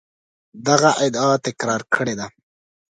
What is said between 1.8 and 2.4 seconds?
کړې ده.